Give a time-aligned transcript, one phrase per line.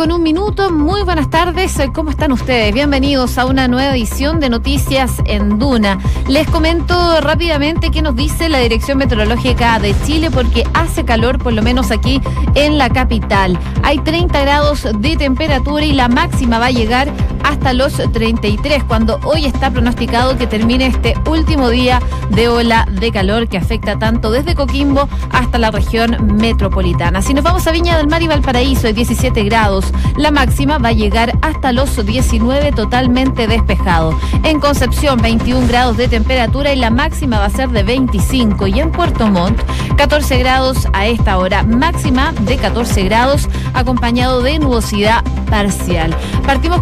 [0.00, 2.72] con un minuto, muy buenas tardes, ¿cómo están ustedes?
[2.72, 5.98] Bienvenidos a una nueva edición de Noticias en Duna.
[6.26, 11.52] Les comento rápidamente qué nos dice la Dirección Meteorológica de Chile porque hace calor, por
[11.52, 12.22] lo menos aquí
[12.54, 13.58] en la capital.
[13.82, 17.12] Hay 30 grados de temperatura y la máxima va a llegar
[17.50, 23.10] hasta los 33, cuando hoy está pronosticado que termine este último día de ola de
[23.10, 27.22] calor que afecta tanto desde Coquimbo hasta la región metropolitana.
[27.22, 29.92] Si nos vamos a Viña del Mar y Valparaíso, hay 17 grados.
[30.16, 34.16] La máxima va a llegar hasta los 19 totalmente despejado.
[34.44, 38.68] En Concepción, 21 grados de temperatura y la máxima va a ser de 25.
[38.68, 39.60] Y en Puerto Montt,
[39.96, 46.14] 14 grados a esta hora, máxima de 14 grados, acompañado de nubosidad parcial.
[46.46, 46.80] Partimos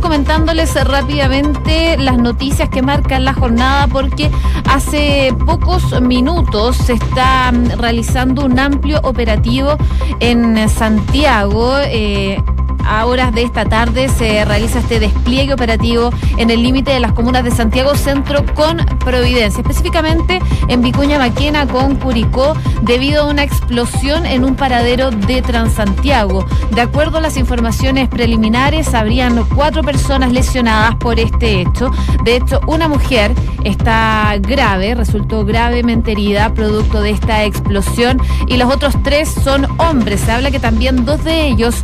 [0.58, 4.28] rápidamente las noticias que marcan la jornada porque
[4.68, 9.76] hace pocos minutos se está realizando un amplio operativo
[10.18, 11.78] en Santiago.
[11.78, 12.42] Eh,
[12.88, 17.12] a horas de esta tarde se realiza este despliegue operativo en el límite de las
[17.12, 23.42] comunas de Santiago Centro con Providencia, específicamente en Vicuña Maquena con Curicó, debido a una
[23.42, 26.46] explosión en un paradero de Transantiago.
[26.70, 31.90] De acuerdo a las informaciones preliminares, habrían cuatro personas lesionadas por este hecho.
[32.24, 33.32] De hecho, una mujer
[33.64, 40.20] está grave, resultó gravemente herida producto de esta explosión y los otros tres son hombres.
[40.20, 41.74] Se habla que también dos de ellos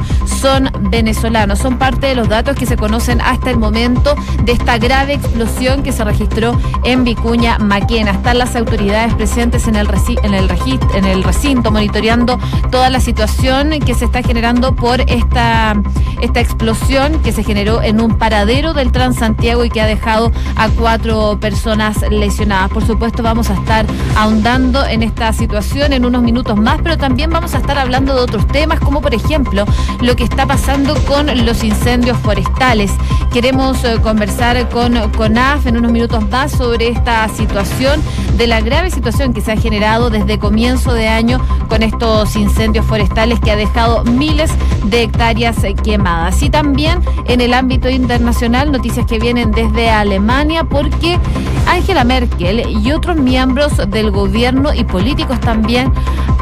[0.40, 1.58] son venezolanos.
[1.58, 4.14] Son parte de los datos que se conocen hasta el momento
[4.44, 8.12] de esta grave explosión que se registró en Vicuña Maquena.
[8.12, 9.88] Están las autoridades presentes en el,
[10.22, 10.48] en el,
[10.94, 12.38] en el recinto monitoreando
[12.70, 15.74] toda la situación que se está generando por esta,
[16.20, 20.68] esta explosión que se generó en un paradero del Transantiago y que ha dejado a
[20.68, 22.70] cuatro personas lesionadas.
[22.70, 23.84] Por supuesto, vamos a estar
[24.14, 28.20] ahondando en esta situación en unos minutos más, pero también vamos a estar hablando de
[28.20, 29.64] otros temas, como por ejemplo
[30.00, 32.90] lo que está pasando con los incendios forestales.
[33.32, 38.02] Queremos eh, conversar con CONAF en unos minutos más sobre esta situación,
[38.36, 42.84] de la grave situación que se ha generado desde comienzo de año con estos incendios
[42.84, 44.50] forestales que ha dejado miles
[44.84, 46.42] de hectáreas eh, quemadas.
[46.42, 51.18] Y también en el ámbito internacional, noticias que vienen desde Alemania, porque
[51.66, 55.92] Angela Merkel y otros miembros del gobierno y políticos también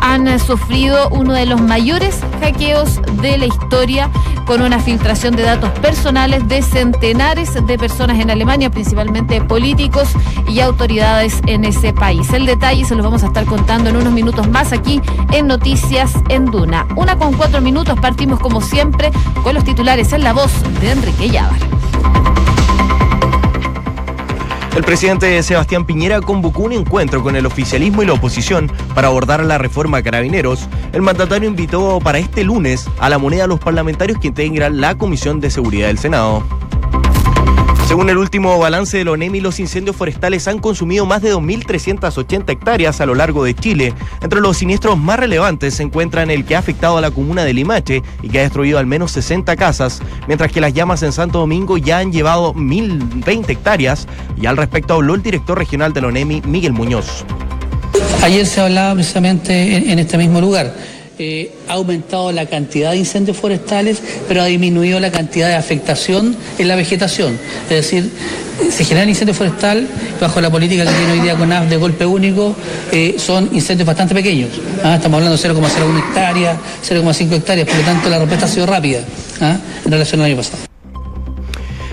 [0.02, 4.10] han eh, sufrido uno de los mayores hackeos de la historia
[4.46, 10.08] con una filtración de datos personales de centenares de personas en Alemania, principalmente políticos
[10.48, 12.32] y autoridades en ese país.
[12.32, 15.00] El detalle se los vamos a estar contando en unos minutos más aquí
[15.32, 16.86] en Noticias en Duna.
[16.96, 19.10] Una con cuatro minutos, partimos como siempre
[19.42, 21.81] con los titulares en la voz de Enrique Llávar.
[24.74, 29.44] El presidente Sebastián Piñera convocó un encuentro con el oficialismo y la oposición para abordar
[29.44, 30.66] la reforma a carabineros.
[30.92, 34.96] El mandatario invitó para este lunes a la moneda a los parlamentarios que integran la
[34.96, 36.61] Comisión de Seguridad del Senado.
[37.86, 42.50] Según el último balance de la ONEMI, los incendios forestales han consumido más de 2.380
[42.50, 43.92] hectáreas a lo largo de Chile.
[44.22, 47.52] Entre los siniestros más relevantes se encuentran el que ha afectado a la comuna de
[47.52, 51.38] Limache y que ha destruido al menos 60 casas, mientras que las llamas en Santo
[51.40, 54.06] Domingo ya han llevado 1.020 hectáreas.
[54.40, 57.24] Y al respecto habló el director regional de la ONEMI, Miguel Muñoz.
[58.22, 60.74] Ayer se hablaba precisamente en este mismo lugar
[61.18, 66.36] eh, ha aumentado la cantidad de incendios forestales, pero ha disminuido la cantidad de afectación
[66.58, 67.38] en la vegetación.
[67.64, 68.10] Es decir,
[68.70, 69.86] se genera el incendio forestal
[70.20, 72.54] bajo la política que tiene hoy día CONAF de golpe único,
[72.90, 74.50] eh, son incendios bastante pequeños.
[74.82, 74.96] ¿ah?
[74.96, 76.56] Estamos hablando de 0,01 hectáreas,
[76.88, 79.00] 0,5 hectáreas, por lo tanto la respuesta ha sido rápida
[79.40, 79.56] ¿ah?
[79.84, 80.71] en relación al año pasado.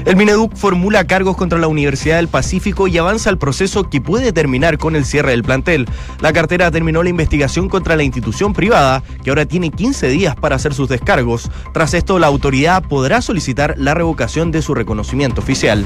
[0.06, 4.32] El Mineduc formula cargos contra la Universidad del Pacífico y avanza el proceso que puede
[4.32, 5.88] terminar con el cierre del plantel.
[6.22, 10.56] La cartera terminó la investigación contra la institución privada, que ahora tiene 15 días para
[10.56, 11.50] hacer sus descargos.
[11.74, 15.86] Tras esto, la autoridad podrá solicitar la revocación de su reconocimiento oficial.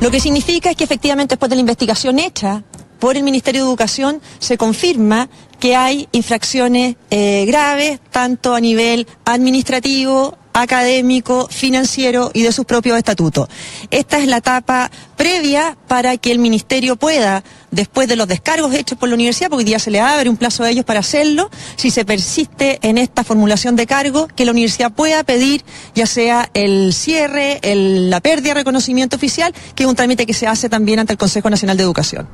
[0.00, 2.62] Lo que significa es que efectivamente después de la investigación hecha
[2.98, 9.06] por el Ministerio de Educación se confirma que hay infracciones eh, graves, tanto a nivel
[9.24, 13.48] administrativo, académico, financiero y de sus propios estatutos.
[13.90, 18.98] Esta es la etapa previa para que el Ministerio pueda, después de los descargos hechos
[18.98, 21.50] por la universidad, porque hoy día se le abre un plazo a ellos para hacerlo,
[21.76, 26.50] si se persiste en esta formulación de cargo, que la universidad pueda pedir ya sea
[26.54, 30.98] el cierre, la pérdida de reconocimiento oficial, que es un trámite que se hace también
[30.98, 32.28] ante el Consejo Nacional de Educación.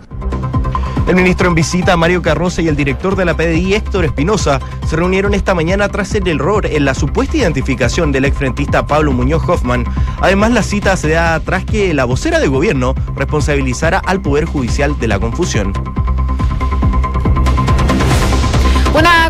[1.07, 4.59] El ministro en visita, Mario Carroza, y el director de la PDI, Héctor Espinosa,
[4.89, 9.47] se reunieron esta mañana tras el error en la supuesta identificación del exfrentista Pablo Muñoz
[9.47, 9.85] Hoffman.
[10.21, 14.99] Además, la cita se da tras que la vocera de gobierno responsabilizara al Poder Judicial
[14.99, 15.94] de la confusión.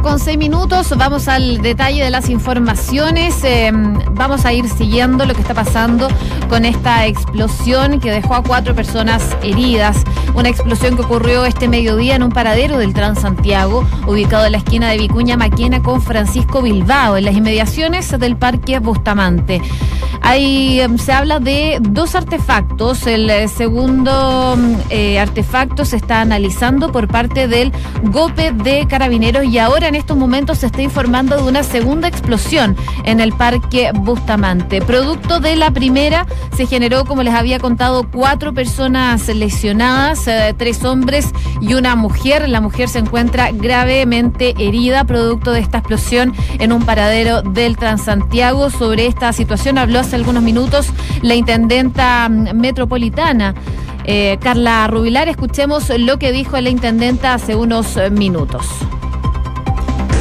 [0.04, 3.42] Con seis minutos, vamos al detalle de las informaciones.
[3.42, 3.72] Eh,
[4.12, 6.08] vamos a ir siguiendo lo que está pasando
[6.50, 10.04] con esta explosión que dejó a cuatro personas heridas.
[10.34, 14.90] Una explosión que ocurrió este mediodía en un paradero del Transantiago, ubicado en la esquina
[14.90, 19.62] de Vicuña Maquena con Francisco Bilbao, en las inmediaciones del Parque Bustamante.
[20.20, 23.06] Ahí em, se habla de dos artefactos.
[23.06, 24.56] El eh, segundo
[24.88, 27.72] eh, artefacto se está analizando por parte del
[28.04, 32.76] GOPE de Carabineros y ahora en estos momentos se está informando de una segunda explosión
[33.05, 34.82] en el Parque Bustamante.
[34.82, 36.26] Producto de la primera
[36.56, 41.31] se generó, como les había contado, cuatro personas lesionadas, eh, tres hombres
[41.61, 42.49] y una mujer.
[42.49, 48.70] La mujer se encuentra gravemente herida producto de esta explosión en un paradero del Transantiago.
[48.70, 50.88] Sobre esta situación habló hace algunos minutos
[51.23, 53.55] la intendenta mm, metropolitana.
[54.06, 58.67] Eh, Carla Rubilar, escuchemos lo que dijo la intendenta hace unos minutos.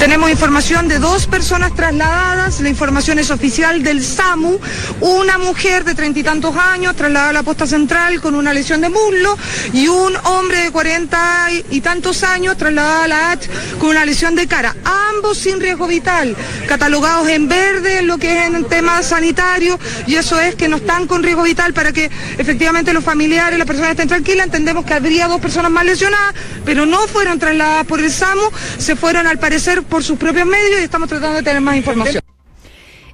[0.03, 4.59] Tenemos información de dos personas trasladadas, la información es oficial del SAMU,
[4.99, 8.81] una mujer de treinta y tantos años trasladada a la posta central con una lesión
[8.81, 9.37] de muslo
[9.71, 14.35] y un hombre de cuarenta y tantos años trasladado a la H con una lesión
[14.35, 16.35] de cara, ambos sin riesgo vital,
[16.67, 20.75] catalogados en verde en lo que es en temas sanitarios y eso es que no
[20.75, 24.95] están con riesgo vital para que efectivamente los familiares, las personas estén tranquilas, entendemos que
[24.95, 26.35] habría dos personas más lesionadas,
[26.65, 30.81] pero no fueron trasladadas por el SAMU, se fueron al parecer por sus propios medios
[30.81, 32.22] y estamos tratando de tener más información.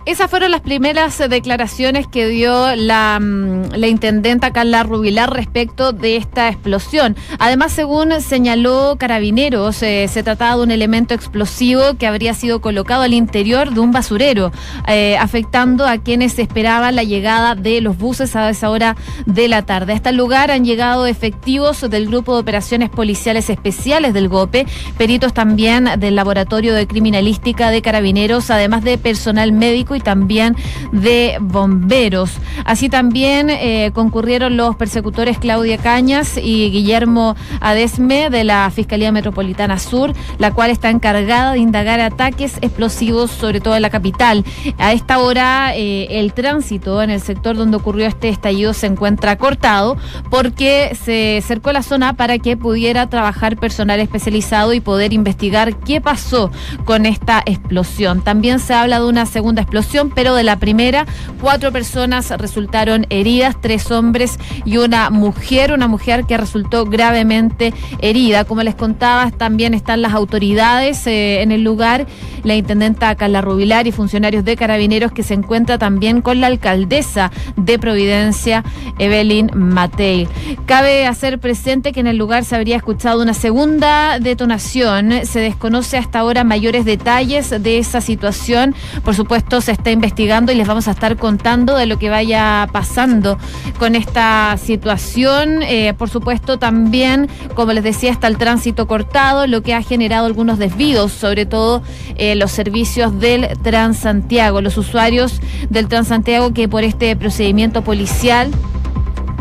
[0.10, 6.16] Esas fueron las primeras declaraciones que dio la, mm, la, intendenta Carla Rubilar respecto de
[6.16, 7.16] esta explosión.
[7.38, 13.04] Además, según señaló Carabineros, eh, se trataba de un elemento explosivo que habría sido colocado
[13.04, 14.52] al interior de un basurero,
[14.88, 18.96] eh, afectando a quienes esperaban la llegada de los buses a esa hora
[19.28, 19.94] de la tarde.
[19.94, 24.66] A este lugar han llegado efectivos del Grupo de Operaciones Policiales Especiales del GOPE,
[24.98, 30.56] peritos también del Laboratorio de Criminalística de Carabineros, además de personal médico y también
[30.92, 32.31] de bomberos.
[32.66, 39.80] Así también eh, concurrieron los persecutores Claudia Cañas y Guillermo Adesme de la Fiscalía Metropolitana
[39.80, 44.44] Sur, la cual está encargada de indagar ataques explosivos, sobre todo en la capital.
[44.78, 49.38] A esta hora eh, el tránsito en el sector donde ocurrió este estallido se encuentra
[49.38, 49.98] cortado
[50.30, 56.01] porque se cercó la zona para que pudiera trabajar personal especializado y poder investigar qué
[56.01, 56.51] pasó
[56.86, 58.22] con esta explosión.
[58.22, 61.06] También se habla de una segunda explosión pero de la primera,
[61.41, 68.45] cuatro personas resultaron heridas, tres hombres y una mujer, una mujer que resultó gravemente herida.
[68.45, 72.06] Como les contaba, también están las autoridades eh, en el lugar,
[72.44, 77.31] la intendenta Carla Rubilar y funcionarios de carabineros que se encuentra también con la alcaldesa
[77.56, 78.63] de Providencia,
[79.00, 80.27] Evelyn Matei.
[80.65, 85.25] Cabe hacer presente que en el lugar se habría escuchado una segunda detonación.
[85.25, 88.75] Se desconoce hasta ahora mayores detalles de esa situación.
[89.03, 92.68] Por supuesto, se está investigando y les vamos a estar contando de lo que vaya
[92.71, 93.38] pasando
[93.77, 95.62] con esta situación.
[95.63, 100.25] Eh, por supuesto, también, como les decía, está el tránsito cortado, lo que ha generado
[100.25, 101.81] algunos desvíos, sobre todo
[102.16, 108.51] eh, los servicios del Transantiago, los usuarios del Transantiago que por este procedimiento policial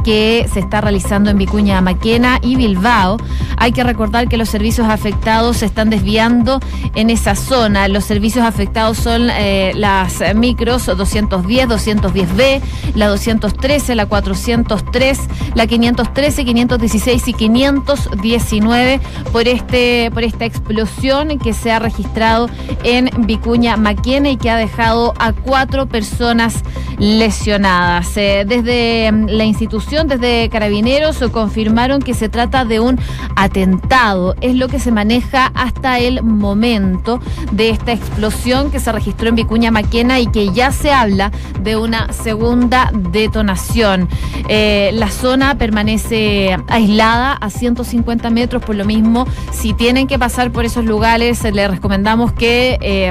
[0.02, 3.18] que se está realizando en Vicuña Maquena y Bilbao.
[3.56, 6.60] Hay que recordar que los servicios afectados se están desviando
[6.94, 7.88] en esa zona.
[7.88, 12.60] Los servicios afectados son eh, las micros 210, 210B,
[12.94, 15.20] la 213, la 403,
[15.54, 19.00] la 513, 516 y 519
[19.32, 22.48] por este por esta explosión que se ha registrado
[22.84, 26.62] en Vicuña Maquena y que ha dejado a cuatro personas
[26.98, 28.16] lesionadas.
[28.16, 33.00] Eh, desde mm, la institución desde Carabineros confirmaron que se trata de un
[33.36, 34.34] atentado.
[34.42, 37.20] Es lo que se maneja hasta el momento
[37.52, 41.76] de esta explosión que se registró en Vicuña Maquena y que ya se habla de
[41.76, 44.08] una segunda detonación.
[44.48, 50.50] Eh, la zona permanece aislada a 150 metros, por lo mismo, si tienen que pasar
[50.50, 53.10] por esos lugares, les recomendamos que eh,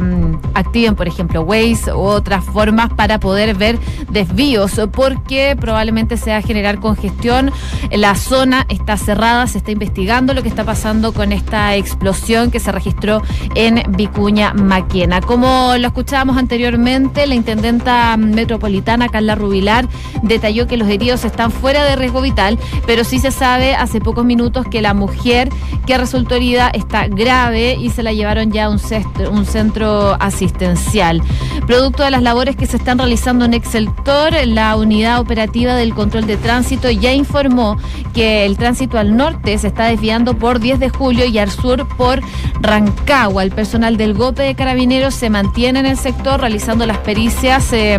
[0.53, 3.79] activen, por ejemplo, Waze u otras formas para poder ver
[4.09, 6.41] desvíos, porque probablemente se va a
[6.75, 7.51] congestión.
[7.91, 12.59] La zona está cerrada, se está investigando lo que está pasando con esta explosión que
[12.59, 13.21] se registró
[13.55, 15.21] en Vicuña Maquena.
[15.21, 19.87] Como lo escuchábamos anteriormente, la intendenta metropolitana Carla Rubilar
[20.23, 24.25] detalló que los heridos están fuera de riesgo vital, pero sí se sabe hace pocos
[24.25, 25.49] minutos que la mujer
[25.85, 30.17] que resultó herida está grave y se la llevaron ya a un centro, un centro
[30.19, 31.21] asistencial.
[31.65, 36.25] Producto de las labores que se están realizando en sector, la unidad operativa del control
[36.25, 36.56] de tránsito
[36.91, 37.77] ya informó
[38.13, 41.87] que el tránsito al norte se está desviando por 10 de julio y al sur
[41.97, 42.21] por
[42.61, 43.43] Rancagua.
[43.43, 47.71] El personal del GOPE de Carabineros se mantiene en el sector realizando las pericias.
[47.73, 47.97] Eh,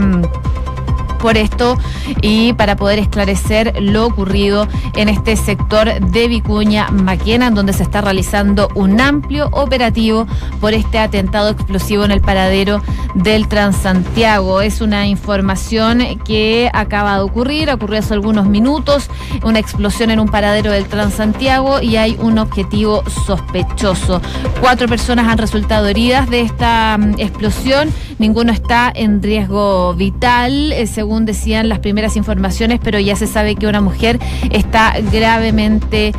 [1.18, 1.76] por esto
[2.22, 7.82] y para poder esclarecer lo ocurrido en este sector de Vicuña Maquena, en donde se
[7.82, 10.26] está realizando un amplio operativo
[10.60, 12.82] por este atentado explosivo en el paradero
[13.14, 14.60] del Transantiago.
[14.60, 19.10] Es una información que acaba de ocurrir, ocurrió hace algunos minutos,
[19.42, 24.20] una explosión en un paradero del Transantiago y hay un objetivo sospechoso.
[24.60, 30.86] Cuatro personas han resultado heridas de esta mm, explosión, ninguno está en riesgo vital, eh,
[31.08, 34.18] según decían las primeras informaciones, pero ya se sabe que una mujer
[34.50, 36.12] está gravemente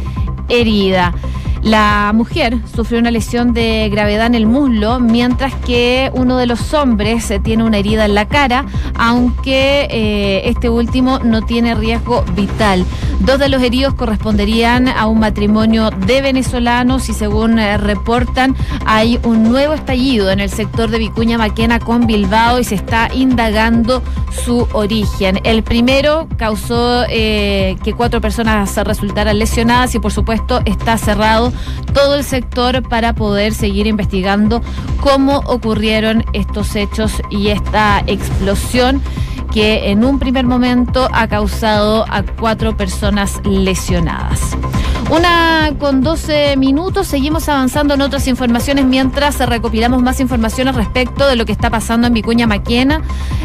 [0.50, 1.13] herida.
[1.61, 6.73] La mujer sufrió una lesión de gravedad en el muslo, mientras que uno de los
[6.73, 12.23] hombres eh, tiene una herida en la cara, aunque eh, este último no tiene riesgo
[12.33, 12.85] vital.
[13.19, 19.19] Dos de los heridos corresponderían a un matrimonio de venezolanos y según eh, reportan hay
[19.23, 24.01] un nuevo estallido en el sector de Vicuña Maquena con Bilbao y se está indagando
[24.45, 25.39] su origen.
[25.43, 31.49] El primero causó que cuatro personas resultaran lesionadas y por supuesto está cerrado
[31.94, 34.62] todo el sector para poder seguir investigando
[35.01, 39.01] cómo ocurrieron estos hechos y esta explosión
[39.51, 44.56] que en un primer momento ha causado a cuatro personas lesionadas.
[45.10, 51.36] Una con 12 minutos, seguimos avanzando en otras informaciones mientras recopilamos más informaciones respecto de
[51.36, 53.01] lo que está pasando en Vicuña Maquena,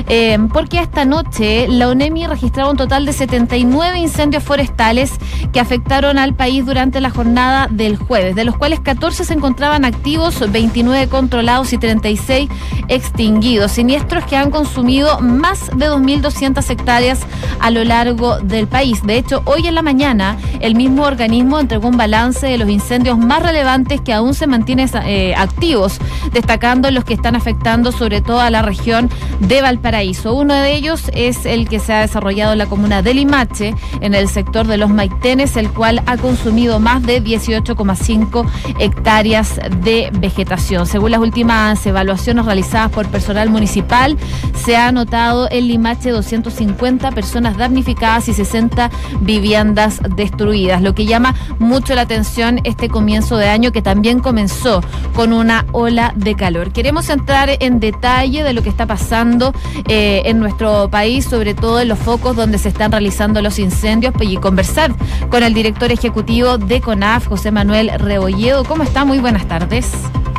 [0.08, 5.12] eh, porque esta noche la ONEMI registraba un total de 79 incendios forestales
[5.52, 9.84] que afectaron al país durante la jornada del jueves, de los cuales 14 se encontraban
[9.84, 12.50] activos, 29 controlados y 36
[12.88, 17.20] extinguidos, siniestros que han consumido más de 2.200 hectáreas
[17.60, 19.02] a lo largo del país.
[19.02, 23.18] De hecho, hoy en la mañana el mismo organismo entregó un balance de los incendios
[23.18, 25.98] más relevantes que aún se mantienen eh, activos,
[26.32, 29.10] destacando los que están afectando sobre todo a la región
[29.40, 30.34] de Valparaíso.
[30.34, 34.14] Uno de ellos es el que se ha desarrollado en la comuna de Limache, en
[34.14, 38.46] el sector de los Maitenes, el cual ha consumido más de 18,5
[38.78, 40.86] hectáreas de vegetación.
[40.86, 44.16] Según las últimas evaluaciones realizadas por personal municipal,
[44.64, 51.33] se ha anotado en Limache 250 personas damnificadas y 60 viviendas destruidas, lo que llama
[51.58, 54.80] mucho la atención este comienzo de año que también comenzó
[55.14, 56.72] con una ola de calor.
[56.72, 59.52] Queremos entrar en detalle de lo que está pasando
[59.88, 64.14] eh, en nuestro país, sobre todo en los focos donde se están realizando los incendios
[64.20, 64.92] y conversar
[65.28, 68.64] con el director ejecutivo de CONAF, José Manuel Rebolledo.
[68.64, 69.04] ¿Cómo está?
[69.04, 69.92] Muy buenas tardes.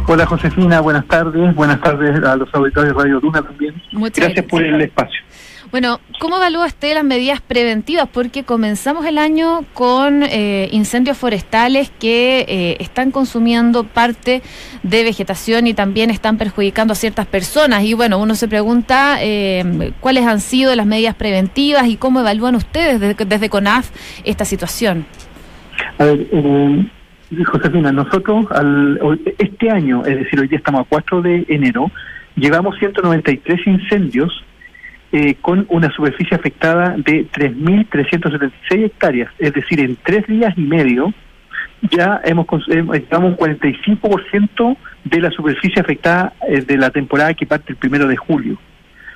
[0.07, 1.55] Hola Josefina, buenas tardes.
[1.55, 3.81] Buenas tardes a los auditores de Radio Duna también.
[3.91, 5.24] Muchas gracias por el espacio.
[5.75, 8.07] Bueno, ¿cómo evalúa usted las medidas preventivas?
[8.07, 14.41] Porque comenzamos el año con eh, incendios forestales que eh, están consumiendo parte
[14.83, 17.83] de vegetación y también están perjudicando a ciertas personas.
[17.83, 22.55] Y bueno, uno se pregunta eh, cuáles han sido las medidas preventivas y cómo evalúan
[22.55, 23.89] ustedes desde, CONAF
[24.23, 25.05] esta situación.
[25.97, 26.25] A ver,
[27.47, 28.45] Josefina, nosotros
[29.37, 31.91] este año, es decir, hoy día estamos a 4 de enero,
[32.37, 34.45] llevamos 193 incendios
[35.17, 38.51] eh, con una superficie afectada de 3.376
[38.83, 41.13] hectáreas, es decir, en tres días y medio
[41.89, 42.45] ya hemos
[42.93, 48.07] estamos un 45% de la superficie afectada eh, de la temporada que parte el primero
[48.07, 48.57] de julio.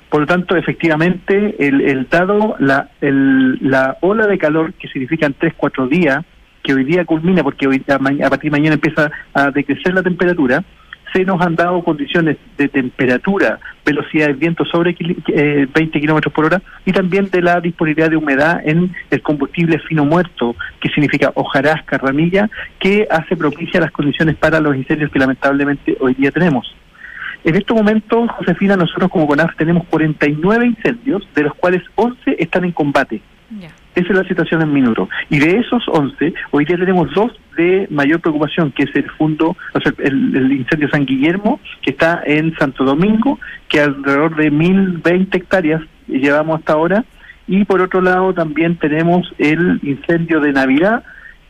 [0.08, 6.24] Por lo tanto, efectivamente, el, dado la, la ola de calor que significan 3-4 días,
[6.62, 10.02] que hoy día culmina porque hoy, a, a partir de mañana empieza a decrecer la
[10.02, 10.64] temperatura,
[11.12, 16.46] se nos han dado condiciones de temperatura, velocidad del viento sobre 20 eh, kilómetros por
[16.46, 21.32] hora y también de la disponibilidad de humedad en el combustible fino muerto, que significa
[21.34, 22.48] hojarasca, ramilla,
[22.78, 26.74] que hace propicia las condiciones para los incendios que lamentablemente hoy día tenemos.
[27.42, 32.64] En este momento, Josefina, nosotros como CONAF tenemos 49 incendios, de los cuales 11 están
[32.64, 33.22] en combate.
[33.94, 35.08] Esa es la situación en minuto.
[35.28, 39.56] Y de esos 11, hoy día tenemos dos de mayor preocupación, que es el fondo,
[39.74, 45.34] o sea, el, incendio San Guillermo, que está en Santo Domingo, que alrededor de 1.020
[45.34, 47.04] hectáreas llevamos hasta ahora.
[47.48, 51.02] Y por otro lado también tenemos el incendio de Navidad,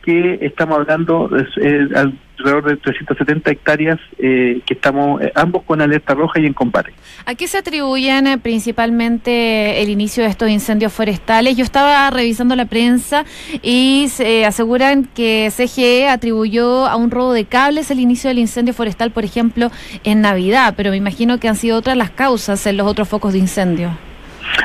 [0.03, 1.29] que estamos hablando
[1.61, 6.53] eh, alrededor de 370 hectáreas eh, que estamos eh, ambos con alerta roja y en
[6.53, 6.91] combate.
[7.25, 11.55] ¿A qué se atribuyen principalmente el inicio de estos incendios forestales?
[11.55, 13.25] Yo estaba revisando la prensa
[13.61, 18.73] y se aseguran que CGE atribuyó a un robo de cables el inicio del incendio
[18.73, 19.71] forestal, por ejemplo,
[20.03, 23.33] en Navidad, pero me imagino que han sido otras las causas en los otros focos
[23.33, 24.10] de incendio.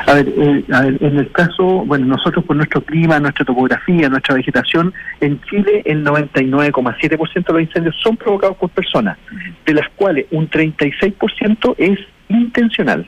[0.05, 4.09] A ver, eh, a ver, en el caso, bueno, nosotros por nuestro clima, nuestra topografía,
[4.09, 9.17] nuestra vegetación, en Chile el 99,7% de los incendios son provocados por personas,
[9.65, 13.07] de las cuales un 36% es intencional.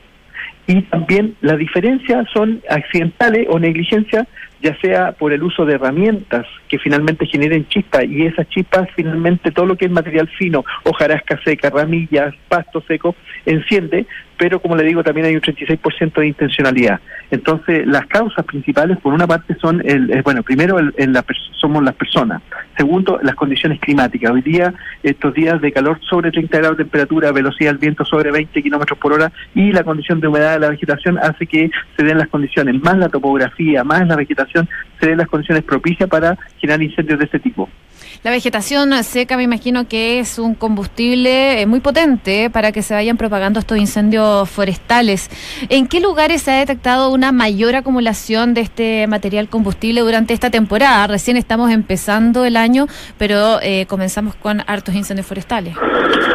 [0.66, 4.26] Y también la diferencia son accidentales o negligencia
[4.62, 9.50] ya sea por el uso de herramientas que finalmente generen chispas y esas chispas finalmente
[9.50, 13.14] todo lo que es material fino, hojarasca seca, ramillas, pasto seco,
[13.46, 14.06] enciende,
[14.40, 16.98] pero como le digo también hay un 36% de intencionalidad.
[17.30, 20.94] Entonces las causas principales por una parte son, el, bueno, primero el,
[21.60, 22.40] somos las personas,
[22.74, 24.30] segundo las condiciones climáticas.
[24.30, 28.30] Hoy día estos días de calor sobre 30 grados de temperatura, velocidad del viento sobre
[28.30, 32.02] 20 kilómetros por hora y la condición de humedad de la vegetación hace que se
[32.02, 34.66] den las condiciones, más la topografía, más la vegetación
[34.98, 37.68] se den las condiciones propicias para generar incendios de este tipo.
[38.22, 42.94] La vegetación seca me imagino que es un combustible eh, muy potente para que se
[42.94, 45.30] vayan propagando estos incendios forestales.
[45.68, 50.50] ¿En qué lugares se ha detectado una mayor acumulación de este material combustible durante esta
[50.50, 51.06] temporada?
[51.06, 52.86] Recién estamos empezando el año,
[53.16, 55.74] pero eh, comenzamos con hartos incendios forestales.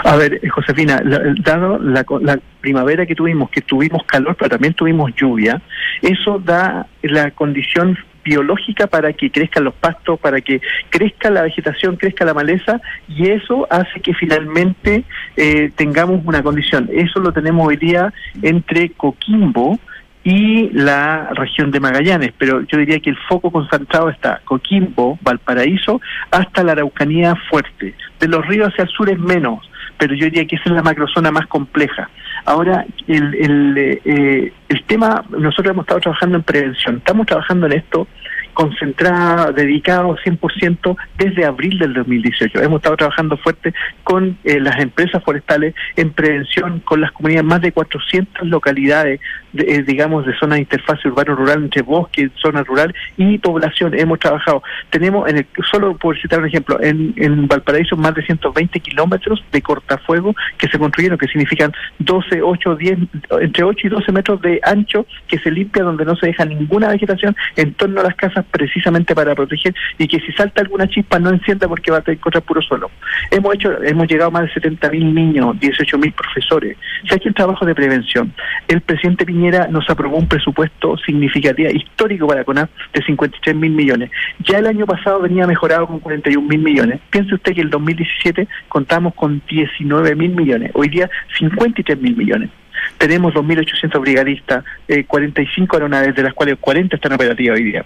[0.04, 1.02] A ver, eh, Josefina,
[1.44, 5.62] dado la, la primavera que tuvimos, que tuvimos calor, pero también tuvimos lluvia,
[6.02, 11.96] eso da la condición biológica para que crezcan los pastos, para que crezca la vegetación,
[11.96, 15.06] crezca la maleza, y eso hace que finalmente
[15.38, 16.90] eh, tengamos una condición.
[16.92, 19.80] Eso lo tenemos hoy día entre Coquimbo,
[20.26, 26.02] y la región de Magallanes, pero yo diría que el foco concentrado está Coquimbo, Valparaíso,
[26.32, 27.94] hasta la Araucanía fuerte.
[28.20, 29.60] De los ríos hacia el sur es menos,
[29.98, 32.10] pero yo diría que esa es la macrozona más compleja.
[32.46, 37.74] Ahora, el, el, eh, el tema, nosotros hemos estado trabajando en prevención, estamos trabajando en
[37.74, 38.08] esto
[38.56, 42.64] concentrada, dedicado 100% desde abril del 2018.
[42.64, 47.62] Hemos estado trabajando fuerte con eh, las empresas forestales en prevención, con las comunidades, más
[47.62, 49.20] de 400 localidades,
[49.54, 53.94] eh, digamos, de zona de interfaz urbano-rural entre bosque, zona rural y población.
[53.94, 54.64] Hemos trabajado.
[54.90, 59.44] Tenemos, en el, solo por citar un ejemplo, en, en Valparaíso más de 120 kilómetros
[59.52, 63.00] de cortafuego que se construyeron, que significan 12, 8, 10,
[63.42, 66.90] entre 8 y 12 metros de ancho que se limpia donde no se deja ninguna
[66.90, 71.20] vegetación en torno a las casas precisamente para proteger y que si salta alguna chispa
[71.20, 72.90] no encienda porque va a encontrar puro suelo.
[73.32, 76.78] Hemos hecho, hemos llegado a más de 70 mil niños, 18 mil profesores.
[77.08, 78.34] Se ha hecho un trabajo de prevención.
[78.68, 84.12] El presidente Piñera nos aprobó un presupuesto significativo, histórico para CONAF, de 53 mil millones.
[84.40, 87.00] Ya el año pasado venía mejorado con 41 mil millones.
[87.10, 90.72] Piense usted que el 2017 contamos con 19 mil millones.
[90.74, 92.50] Hoy día 53 mil millones
[92.98, 97.86] tenemos 2.800 brigadistas, eh, 45 aeronaves, de las cuales 40 están operativas hoy día.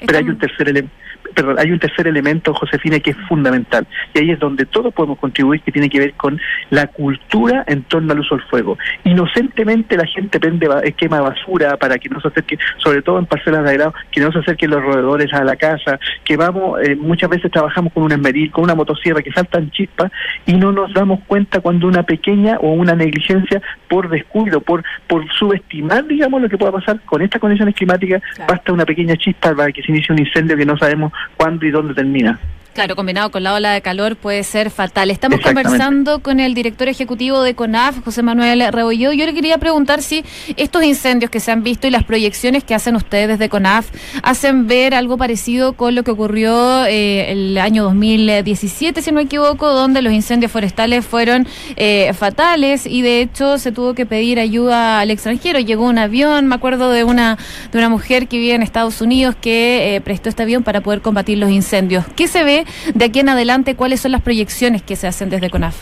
[0.00, 0.94] Pero hay un tercer elemento
[1.34, 3.86] perdón, hay un tercer elemento, Josefina, que es fundamental.
[4.14, 7.82] Y ahí es donde todos podemos contribuir, que tiene que ver con la cultura en
[7.84, 8.78] torno al uso del fuego.
[9.04, 13.64] Inocentemente la gente prende, quema basura para que no se acerque, sobre todo en parcelas
[13.64, 17.30] de agrado, que no se acerquen los roedores a la casa, que vamos, eh, muchas
[17.30, 20.10] veces trabajamos con un esmeril, con una motosierra, que saltan chispas
[20.46, 25.30] y no nos damos cuenta cuando una pequeña o una negligencia por descuido, por, por
[25.32, 29.72] subestimar, digamos, lo que pueda pasar con estas condiciones climáticas, basta una pequeña chispa para
[29.72, 32.38] que se inicie un incendio que no sabemos cuándo y dónde termina.
[32.72, 35.10] Claro, combinado con la ola de calor puede ser fatal.
[35.10, 39.12] Estamos conversando con el director ejecutivo de CONAF, José Manuel Rebolledo.
[39.12, 40.24] Yo le quería preguntar si
[40.56, 43.90] estos incendios que se han visto y las proyecciones que hacen ustedes desde CONAF
[44.22, 49.24] hacen ver algo parecido con lo que ocurrió eh, el año 2017, si no me
[49.24, 54.40] equivoco, donde los incendios forestales fueron eh, fatales y de hecho se tuvo que pedir
[54.40, 55.58] ayuda al extranjero.
[55.58, 57.36] Llegó un avión, me acuerdo de una,
[57.70, 61.02] de una mujer que vive en Estados Unidos que eh, prestó este avión para poder
[61.02, 62.06] combatir los incendios.
[62.16, 62.61] ¿Qué se ve
[62.94, 65.76] de aquí en adelante cuáles son las proyecciones que se hacen desde CONAF.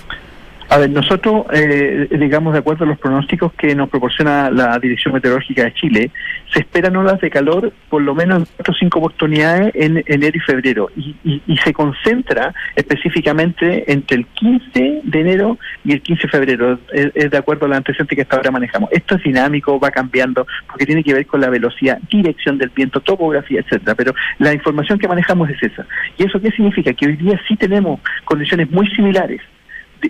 [0.72, 5.12] A ver, nosotros, eh, digamos, de acuerdo a los pronósticos que nos proporciona la Dirección
[5.12, 6.12] Meteorológica de Chile,
[6.52, 10.36] se esperan olas de calor por lo menos en cuatro o cinco oportunidades en enero
[10.36, 10.88] y febrero.
[10.96, 16.78] Y, y, se concentra específicamente entre el 15 de enero y el 15 de febrero,
[16.92, 18.90] es, de acuerdo a la antecedente que hasta ahora manejamos.
[18.92, 23.00] Esto es dinámico, va cambiando, porque tiene que ver con la velocidad, dirección del viento,
[23.00, 23.96] topografía, etcétera.
[23.96, 25.84] Pero la información que manejamos es esa.
[26.16, 26.92] ¿Y eso qué significa?
[26.92, 29.40] Que hoy día sí tenemos condiciones muy similares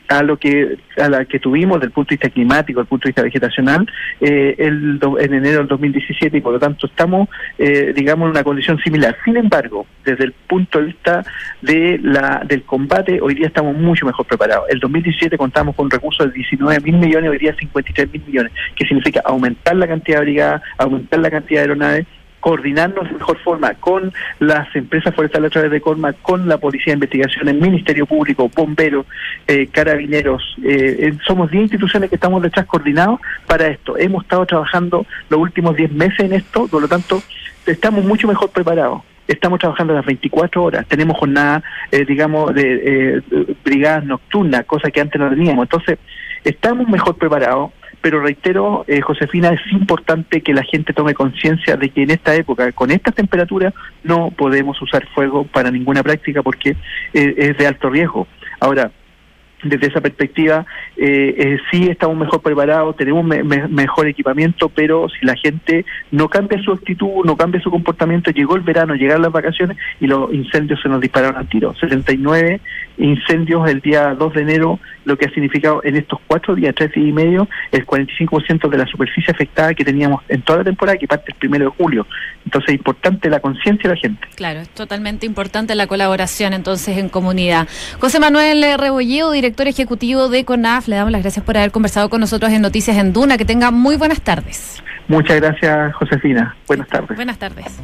[0.08, 3.04] a lo que a la que tuvimos desde el punto de vista climático, desde punto
[3.04, 7.92] de vista vegetacional, eh, el, en enero del 2017 y por lo tanto estamos, eh,
[7.94, 9.16] digamos, en una condición similar.
[9.24, 11.24] Sin embargo, desde el punto de vista
[11.62, 14.64] de la del combate, hoy día estamos mucho mejor preparados.
[14.68, 18.86] El 2017 contamos con recursos de 19 mil millones, hoy día 53 mil millones, que
[18.86, 22.06] significa aumentar la cantidad de brigadas, aumentar la cantidad de aeronaves
[22.40, 26.92] coordinarnos de mejor forma con las empresas forestales a través de Corma, con la Policía
[26.92, 29.06] de Investigación, el Ministerio Público, bomberos,
[29.46, 30.56] eh, carabineros.
[30.64, 33.96] Eh, somos 10 instituciones que estamos detrás coordinados para esto.
[33.96, 37.22] Hemos estado trabajando los últimos 10 meses en esto, por lo tanto,
[37.66, 43.22] estamos mucho mejor preparados estamos trabajando las 24 horas, tenemos jornadas, eh, digamos, de
[43.62, 45.66] brigadas nocturnas, cosa que antes no teníamos.
[45.66, 46.00] Entonces,
[46.42, 47.70] estamos mejor preparados,
[48.00, 52.34] pero reitero, eh, Josefina, es importante que la gente tome conciencia de que en esta
[52.34, 56.76] época, con estas temperaturas, no podemos usar fuego para ninguna práctica porque
[57.12, 58.26] eh, es de alto riesgo.
[58.58, 58.90] Ahora,
[59.62, 60.64] desde esa perspectiva,
[60.96, 66.62] eh, eh, sí estamos mejor preparados, tenemos mejor equipamiento, pero si la gente no cambia
[66.62, 70.80] su actitud, no cambia su comportamiento, llegó el verano, llegaron las vacaciones y los incendios
[70.80, 71.74] se nos dispararon al tiro.
[71.74, 72.60] 79
[73.00, 76.92] incendios el día 2 de enero, lo que ha significado en estos cuatro días, tres
[76.92, 80.98] días y medio, el 45% de la superficie afectada que teníamos en toda la temporada,
[80.98, 82.06] que parte el primero de julio.
[82.44, 84.28] Entonces es importante la conciencia de la gente.
[84.36, 87.68] Claro, es totalmente importante la colaboración entonces en comunidad.
[87.98, 90.88] José Manuel Rebolledo, director ejecutivo de CONAF.
[90.88, 93.38] Le damos las gracias por haber conversado con nosotros en Noticias en Duna.
[93.38, 94.82] Que tenga muy buenas tardes.
[95.08, 96.54] Muchas gracias, Josefina.
[96.68, 97.16] Buenas tardes.
[97.16, 97.80] Buenas tardes.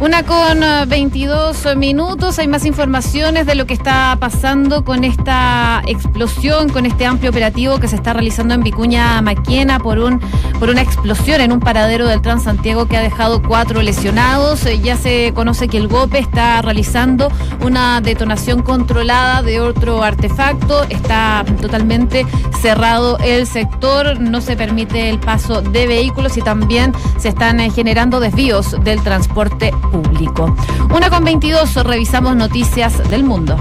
[0.00, 2.38] Una con 22 eh, minutos.
[2.38, 7.80] Hay más informaciones de lo que está pasando con esta explosión, con este amplio operativo
[7.80, 10.20] que se está realizando en Vicuña Maquena por un
[10.60, 14.66] por una explosión en un paradero del Transantiago que ha dejado cuatro lesionados.
[14.66, 20.84] Eh, ya se conoce que el GOPE está realizando una detonación controlada de otro artefacto.
[20.90, 22.26] Está totalmente
[22.60, 24.20] cerrado el sector.
[24.20, 29.02] No se permite el paso de vehículos y también se están eh, generando desvíos del
[29.02, 30.54] transporte público.
[30.94, 33.56] Una con 22, revisamos noticias del mundo.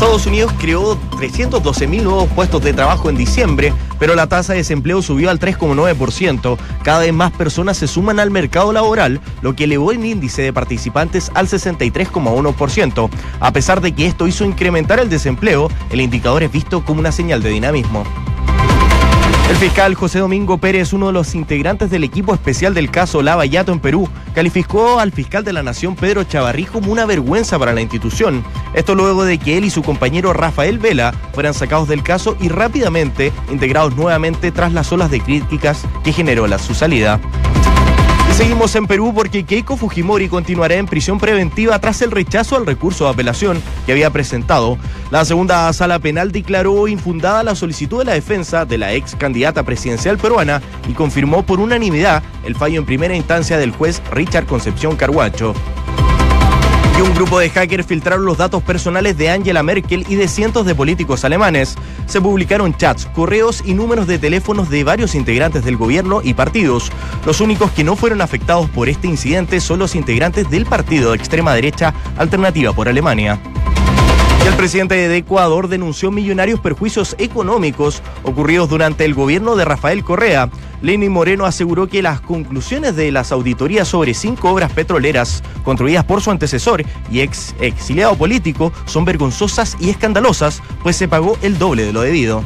[0.00, 5.02] Estados Unidos creó 312.000 nuevos puestos de trabajo en diciembre, pero la tasa de desempleo
[5.02, 6.56] subió al 3,9%.
[6.82, 10.54] Cada vez más personas se suman al mercado laboral, lo que elevó el índice de
[10.54, 13.10] participantes al 63,1%.
[13.40, 17.12] A pesar de que esto hizo incrementar el desempleo, el indicador es visto como una
[17.12, 18.04] señal de dinamismo.
[19.50, 23.44] El fiscal José Domingo Pérez, uno de los integrantes del equipo especial del caso Lava
[23.44, 27.72] Yato en Perú, calificó al fiscal de la Nación Pedro Chavarrí como una vergüenza para
[27.72, 28.44] la institución.
[28.74, 32.48] Esto luego de que él y su compañero Rafael Vela fueran sacados del caso y
[32.48, 37.18] rápidamente integrados nuevamente tras las olas de críticas que generó la, su salida.
[38.40, 43.04] Seguimos en Perú porque Keiko Fujimori continuará en prisión preventiva tras el rechazo al recurso
[43.04, 44.78] de apelación que había presentado.
[45.10, 49.62] La segunda sala penal declaró infundada la solicitud de la defensa de la ex candidata
[49.62, 54.96] presidencial peruana y confirmó por unanimidad el fallo en primera instancia del juez Richard Concepción
[54.96, 55.52] Carguacho
[57.02, 60.74] un grupo de hackers filtraron los datos personales de Angela Merkel y de cientos de
[60.74, 61.76] políticos alemanes.
[62.06, 66.90] Se publicaron chats, correos y números de teléfonos de varios integrantes del gobierno y partidos.
[67.24, 71.16] Los únicos que no fueron afectados por este incidente son los integrantes del partido de
[71.16, 73.40] extrema derecha Alternativa por Alemania.
[74.46, 80.50] El presidente de Ecuador denunció millonarios perjuicios económicos ocurridos durante el gobierno de Rafael Correa.
[80.82, 86.22] Lenín Moreno aseguró que las conclusiones de las auditorías sobre cinco obras petroleras construidas por
[86.22, 91.84] su antecesor y ex exiliado político son vergonzosas y escandalosas, pues se pagó el doble
[91.84, 92.42] de lo debido.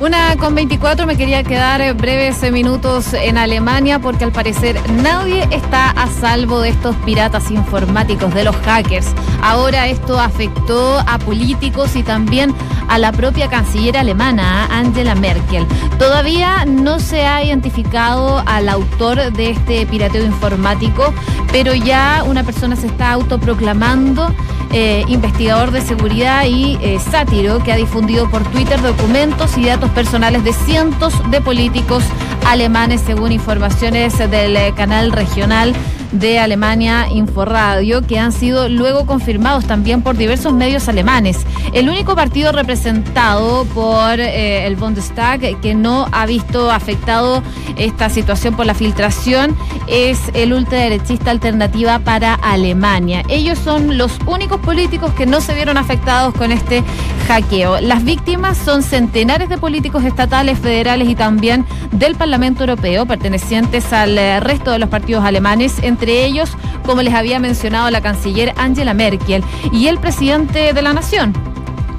[0.00, 5.90] Una con 24 me quería quedar breves minutos en Alemania porque al parecer nadie está
[5.90, 9.08] a salvo de estos piratas informáticos, de los hackers.
[9.42, 12.54] Ahora esto afectó a políticos y también
[12.86, 15.66] a la propia canciller alemana, Angela Merkel.
[15.98, 21.12] Todavía no se ha identificado al autor de este pirateo informático,
[21.50, 24.32] pero ya una persona se está autoproclamando
[24.70, 29.87] eh, investigador de seguridad y eh, sátiro que ha difundido por Twitter documentos y datos
[29.90, 32.04] personales de cientos de políticos
[32.46, 35.74] alemanes, según informaciones del eh, canal regional
[36.12, 41.38] de Alemania Inforadio, que han sido luego confirmados también por diversos medios alemanes.
[41.72, 47.42] El único partido representado por eh, el Bundestag que no ha visto afectado
[47.76, 53.22] esta situación por la filtración es el ultraderechista Alternativa para Alemania.
[53.28, 56.82] Ellos son los únicos políticos que no se vieron afectados con este
[57.26, 57.80] hackeo.
[57.80, 64.16] Las víctimas son centenares de políticos estatales, federales y también del Parlamento Europeo, pertenecientes al
[64.18, 66.50] eh, resto de los partidos alemanes, entre ellos,
[66.86, 71.47] como les había mencionado la canciller Angela Merkel y el presidente de la Nación.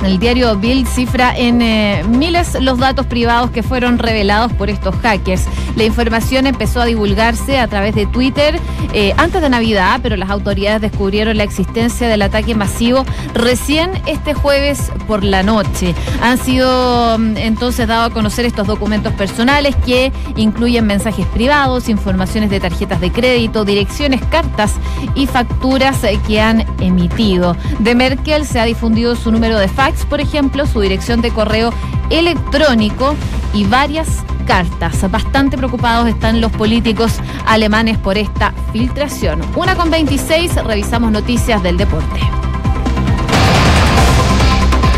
[0.03, 4.95] El diario Bild cifra en eh, miles los datos privados que fueron revelados por estos
[4.95, 5.43] hackers.
[5.75, 8.59] La información empezó a divulgarse a través de Twitter
[8.93, 14.33] eh, antes de Navidad, pero las autoridades descubrieron la existencia del ataque masivo recién este
[14.33, 15.93] jueves por la noche.
[16.21, 22.49] Han sido mm, entonces dados a conocer estos documentos personales que incluyen mensajes privados, informaciones
[22.49, 24.73] de tarjetas de crédito, direcciones, cartas
[25.13, 27.55] y facturas eh, que han emitido.
[27.79, 29.67] De Merkel se ha difundido su número de
[30.10, 31.73] por ejemplo, su dirección de correo
[32.10, 33.15] electrónico
[33.54, 34.08] y varias
[34.45, 35.10] cartas.
[35.12, 39.41] Bastante preocupados están los políticos alemanes por esta filtración.
[39.56, 42.19] Una con 26, revisamos noticias del deporte.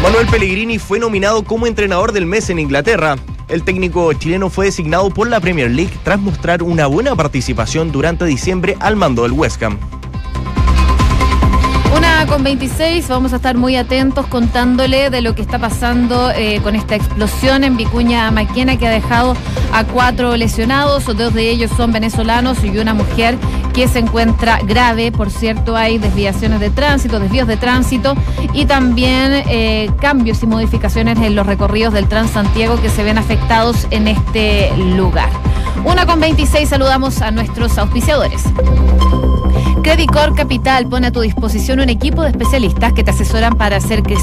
[0.03, 3.17] Manuel Pellegrini fue nominado como entrenador del mes en Inglaterra.
[3.47, 8.25] El técnico chileno fue designado por la Premier League tras mostrar una buena participación durante
[8.25, 9.77] diciembre al mando del West Ham.
[12.01, 16.59] Una con 26, vamos a estar muy atentos contándole de lo que está pasando eh,
[16.63, 19.35] con esta explosión en Vicuña Maquena que ha dejado
[19.71, 23.37] a cuatro lesionados, dos de ellos son venezolanos y una mujer
[23.75, 25.11] que se encuentra grave.
[25.11, 28.15] Por cierto, hay desviaciones de tránsito, desvíos de tránsito
[28.51, 33.85] y también eh, cambios y modificaciones en los recorridos del Transantiago que se ven afectados
[33.91, 35.29] en este lugar.
[35.85, 38.41] Una con 26, saludamos a nuestros auspiciadores.
[39.81, 44.03] Credicor Capital pone a tu disposición un equipo de especialistas que te asesoran para hacer
[44.03, 44.19] crecer